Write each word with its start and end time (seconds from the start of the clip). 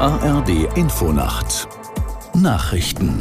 ARD 0.00 0.76
Infonacht 0.76 1.66
Nachrichten 2.32 3.20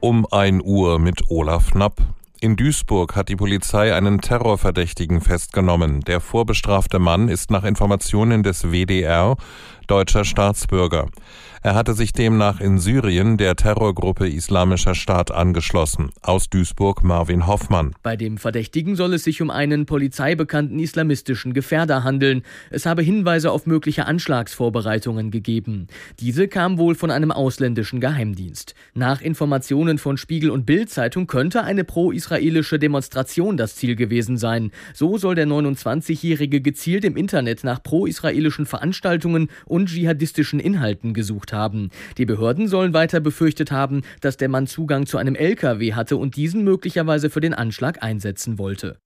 Um 0.00 0.26
1 0.30 0.62
Uhr 0.64 0.98
mit 0.98 1.28
Olaf 1.28 1.72
Knapp. 1.72 2.00
In 2.40 2.56
Duisburg 2.56 3.14
hat 3.14 3.28
die 3.28 3.36
Polizei 3.36 3.94
einen 3.94 4.22
Terrorverdächtigen 4.22 5.20
festgenommen. 5.20 6.00
Der 6.00 6.20
vorbestrafte 6.20 6.98
Mann 6.98 7.28
ist 7.28 7.50
nach 7.50 7.64
Informationen 7.64 8.42
des 8.42 8.72
WDR 8.72 9.36
deutscher 9.86 10.24
Staatsbürger. 10.24 11.08
Er 11.66 11.74
hatte 11.74 11.94
sich 11.94 12.12
demnach 12.12 12.60
in 12.60 12.78
Syrien 12.78 13.38
der 13.38 13.56
Terrorgruppe 13.56 14.28
Islamischer 14.28 14.94
Staat 14.94 15.30
angeschlossen. 15.30 16.10
Aus 16.20 16.50
Duisburg 16.50 17.02
Marvin 17.02 17.46
Hoffmann. 17.46 17.94
Bei 18.02 18.16
dem 18.16 18.36
Verdächtigen 18.36 18.96
soll 18.96 19.14
es 19.14 19.24
sich 19.24 19.40
um 19.40 19.48
einen 19.48 19.86
polizeibekannten 19.86 20.78
islamistischen 20.78 21.54
Gefährder 21.54 22.04
handeln. 22.04 22.42
Es 22.68 22.84
habe 22.84 23.00
Hinweise 23.00 23.50
auf 23.50 23.64
mögliche 23.64 24.04
Anschlagsvorbereitungen 24.04 25.30
gegeben. 25.30 25.86
Diese 26.20 26.48
kam 26.48 26.76
wohl 26.76 26.94
von 26.94 27.10
einem 27.10 27.32
ausländischen 27.32 27.98
Geheimdienst. 27.98 28.74
Nach 28.92 29.22
Informationen 29.22 29.96
von 29.96 30.18
Spiegel 30.18 30.50
und 30.50 30.66
Bild-Zeitung 30.66 31.26
könnte 31.26 31.64
eine 31.64 31.84
pro-israelische 31.84 32.78
Demonstration 32.78 33.56
das 33.56 33.76
Ziel 33.76 33.96
gewesen 33.96 34.36
sein. 34.36 34.70
So 34.92 35.16
soll 35.16 35.34
der 35.34 35.46
29-Jährige 35.46 36.60
gezielt 36.60 37.06
im 37.06 37.16
Internet 37.16 37.64
nach 37.64 37.82
pro-israelischen 37.82 38.66
Veranstaltungen 38.66 39.48
und 39.74 39.88
dschihadistischen 39.88 40.60
Inhalten 40.60 41.12
gesucht 41.12 41.52
haben. 41.52 41.90
Die 42.16 42.26
Behörden 42.26 42.68
sollen 42.68 42.94
weiter 42.94 43.18
befürchtet 43.18 43.72
haben, 43.72 44.02
dass 44.20 44.36
der 44.36 44.48
Mann 44.48 44.68
Zugang 44.68 45.06
zu 45.06 45.18
einem 45.18 45.34
LKW 45.34 45.94
hatte 45.94 46.16
und 46.16 46.36
diesen 46.36 46.62
möglicherweise 46.62 47.28
für 47.28 47.40
den 47.40 47.54
Anschlag 47.54 48.02
einsetzen 48.02 48.58
wollte. 48.58 48.98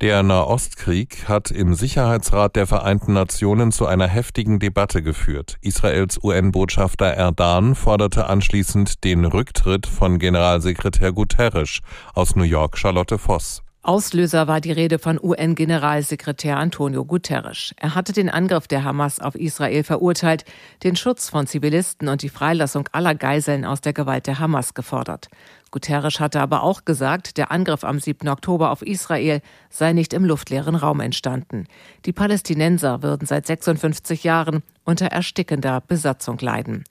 Der 0.00 0.22
Nahostkrieg 0.22 1.28
hat 1.28 1.50
im 1.50 1.74
Sicherheitsrat 1.74 2.56
der 2.56 2.66
Vereinten 2.66 3.12
Nationen 3.14 3.72
zu 3.72 3.86
einer 3.86 4.08
heftigen 4.08 4.58
Debatte 4.58 5.02
geführt. 5.02 5.56
Israels 5.62 6.18
UN-Botschafter 6.22 7.06
Erdan 7.06 7.74
forderte 7.74 8.26
anschließend 8.26 9.04
den 9.04 9.24
Rücktritt 9.24 9.86
von 9.86 10.18
Generalsekretär 10.18 11.12
Guterres 11.12 11.78
aus 12.12 12.34
New 12.34 12.42
York 12.42 12.76
Charlotte 12.76 13.18
Voss. 13.18 13.63
Auslöser 13.86 14.48
war 14.48 14.62
die 14.62 14.72
Rede 14.72 14.98
von 14.98 15.20
UN-Generalsekretär 15.22 16.56
Antonio 16.56 17.04
Guterres. 17.04 17.74
Er 17.76 17.94
hatte 17.94 18.14
den 18.14 18.30
Angriff 18.30 18.66
der 18.66 18.82
Hamas 18.82 19.20
auf 19.20 19.34
Israel 19.34 19.84
verurteilt, 19.84 20.46
den 20.82 20.96
Schutz 20.96 21.28
von 21.28 21.46
Zivilisten 21.46 22.08
und 22.08 22.22
die 22.22 22.30
Freilassung 22.30 22.88
aller 22.92 23.14
Geiseln 23.14 23.66
aus 23.66 23.82
der 23.82 23.92
Gewalt 23.92 24.26
der 24.26 24.38
Hamas 24.38 24.72
gefordert. 24.72 25.28
Guterres 25.70 26.18
hatte 26.18 26.40
aber 26.40 26.62
auch 26.62 26.86
gesagt, 26.86 27.36
der 27.36 27.52
Angriff 27.52 27.84
am 27.84 28.00
7. 28.00 28.26
Oktober 28.30 28.70
auf 28.70 28.80
Israel 28.80 29.42
sei 29.68 29.92
nicht 29.92 30.14
im 30.14 30.24
luftleeren 30.24 30.76
Raum 30.76 31.00
entstanden. 31.00 31.66
Die 32.06 32.14
Palästinenser 32.14 33.02
würden 33.02 33.26
seit 33.26 33.46
56 33.46 34.24
Jahren 34.24 34.62
unter 34.86 35.08
erstickender 35.08 35.82
Besatzung 35.82 36.38
leiden. 36.38 36.84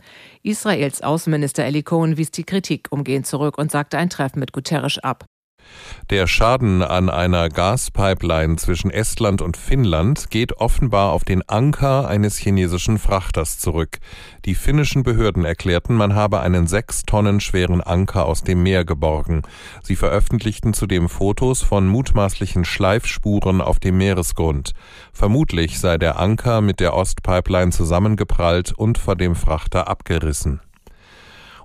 Israels 0.44 1.02
Außenminister 1.02 1.66
Eli 1.66 1.82
Cohen 1.82 2.18
wies 2.18 2.30
die 2.30 2.44
Kritik 2.44 2.90
umgehend 2.92 3.26
zurück 3.26 3.58
und 3.58 3.72
sagte 3.72 3.98
ein 3.98 4.12
Treffen 4.12 4.40
mit 4.40 4.54
Guterres 4.54 5.00
ab. 5.00 5.26
Der 6.10 6.28
Schaden 6.28 6.82
an 6.82 7.10
einer 7.10 7.50
Gaspipeline 7.50 8.58
zwischen 8.58 8.92
Estland 8.92 9.42
und 9.42 9.58
Finnland 9.58 10.30
geht 10.30 10.58
offenbar 10.58 11.12
auf 11.12 11.24
den 11.24 11.48
Anker 11.48 12.08
eines 12.08 12.38
chinesischen 12.38 12.98
Frachters 12.98 13.58
zurück. 13.58 14.00
Die 14.46 14.56
finnischen 14.56 15.04
Behörden 15.04 15.46
erklärten, 15.46 15.96
man 15.96 16.16
habe 16.16 16.42
einen 16.42 16.68
sechs 16.68 17.04
Tonnen 17.04 17.40
schweren 17.40 17.82
Anker 17.82 18.26
aus 18.26 18.44
dem 18.44 18.64
Meer 18.64 18.86
geborgen. 18.86 19.44
Sie 19.82 19.96
veröffentlichten 19.96 20.74
zudem 20.74 21.10
Fotos 21.10 21.62
von 21.62 21.88
mutmaßlichen 21.88 22.66
Schleifspuren 22.66 23.62
auf 23.62 23.80
dem 23.80 23.98
Meeresgrund. 23.98 24.74
Vermutlich 25.14 25.80
sei 25.80 25.98
der 25.98 26.20
Anker 26.20 26.62
mit 26.62 26.80
der 26.80 26.94
Ostpipeline 26.94 27.72
zusammengeprallt 27.72 28.74
und 28.74 28.98
vor 28.98 29.16
dem 29.16 29.36
Frachter 29.36 29.88
abgerissen. 29.88 30.60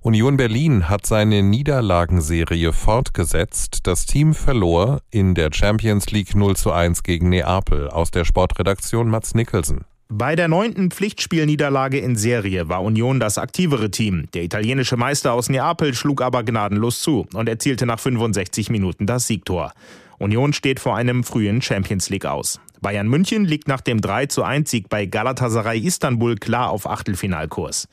Union 0.09 0.39
Berlin 0.39 0.89
hat 0.89 1.05
seine 1.05 1.43
Niederlagenserie 1.43 2.73
fortgesetzt. 2.73 3.81
Das 3.83 4.07
Team 4.07 4.33
verlor 4.33 5.03
in 5.11 5.35
der 5.35 5.51
Champions 5.53 6.11
League 6.11 6.35
0 6.35 6.57
zu 6.57 6.73
1 6.73 7.03
gegen 7.03 7.29
Neapel. 7.29 7.91
Aus 7.91 8.11
der 8.11 8.25
Sportredaktion 8.25 9.11
Mats 9.11 9.35
Nicholson. 9.35 9.85
Bei 10.09 10.35
der 10.35 10.49
neunten 10.49 10.91
Pflichtspielniederlage 10.91 11.99
in 11.99 12.17
Serie 12.17 12.71
war 12.71 12.83
Union 12.83 13.21
das 13.21 13.37
aktivere 13.37 13.91
Team. 13.91 14.31
Der 14.33 14.45
italienische 14.45 14.97
Meister 14.97 15.35
aus 15.35 15.51
Neapel 15.51 15.93
schlug 15.93 16.23
aber 16.23 16.43
gnadenlos 16.43 17.03
zu 17.03 17.27
und 17.35 17.47
erzielte 17.47 17.85
nach 17.85 18.01
65 18.01 18.71
Minuten 18.71 19.05
das 19.05 19.27
Siegtor. 19.27 19.75
Union 20.17 20.55
steht 20.55 20.81
vor 20.81 20.97
einem 20.97 21.23
frühen 21.23 21.61
Champions 21.61 22.09
League 22.09 22.25
aus. 22.25 22.61
Bayern 22.81 23.09
München 23.09 23.45
liegt 23.45 23.69
nach 23.69 23.83
dem 23.83 24.01
3 24.01 24.25
zu 24.25 24.43
1 24.43 24.71
Sieg 24.71 24.89
bei 24.89 25.05
Galatasaray 25.05 25.79
Istanbul 25.81 26.37
klar 26.37 26.71
auf 26.71 26.89
Achtelfinalkurs. 26.89 27.89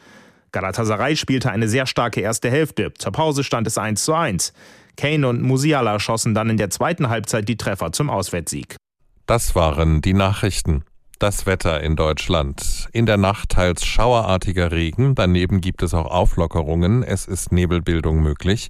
Galatasaray 0.55 1.17
spielte 1.17 1.51
eine 1.51 1.67
sehr 1.67 1.85
starke 1.85 2.21
erste 2.21 2.49
Hälfte. 2.49 2.93
Zur 2.93 3.11
Pause 3.11 3.43
stand 3.43 3.67
es 3.67 3.77
1 3.77 4.05
zu 4.05 4.13
1. 4.13 4.53
Kane 4.95 5.27
und 5.27 5.41
Musiala 5.41 5.99
schossen 5.99 6.33
dann 6.33 6.49
in 6.49 6.55
der 6.55 6.69
zweiten 6.69 7.09
Halbzeit 7.09 7.49
die 7.49 7.57
Treffer 7.57 7.91
zum 7.91 8.09
Auswärtssieg. 8.09 8.77
Das 9.25 9.53
waren 9.53 9.99
die 9.99 10.13
Nachrichten. 10.13 10.85
Das 11.19 11.45
Wetter 11.45 11.81
in 11.81 11.97
Deutschland. 11.97 12.88
In 12.93 13.05
der 13.05 13.17
Nacht 13.17 13.49
teils 13.49 13.85
schauerartiger 13.85 14.71
Regen, 14.71 15.13
daneben 15.13 15.59
gibt 15.59 15.83
es 15.83 15.93
auch 15.93 16.05
Auflockerungen, 16.05 17.03
es 17.03 17.25
ist 17.25 17.51
Nebelbildung 17.51 18.22
möglich. 18.22 18.69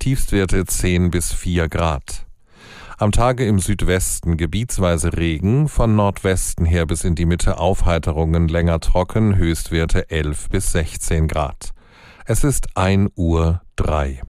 Tiefstwerte 0.00 0.64
10 0.64 1.12
bis 1.12 1.32
4 1.32 1.68
Grad. 1.68 2.26
Am 3.02 3.10
Tage 3.10 3.44
im 3.44 3.58
Südwesten 3.58 4.36
gebietsweise 4.36 5.16
Regen, 5.16 5.66
von 5.66 5.96
Nordwesten 5.96 6.64
her 6.64 6.86
bis 6.86 7.02
in 7.02 7.16
die 7.16 7.26
Mitte 7.26 7.58
Aufheiterungen 7.58 8.46
länger 8.46 8.78
trocken, 8.78 9.34
Höchstwerte 9.34 10.08
11 10.08 10.48
bis 10.50 10.70
16 10.70 11.26
Grad. 11.26 11.72
Es 12.26 12.44
ist 12.44 12.76
1 12.76 13.10
Uhr 13.16 13.60
3. 13.74 14.22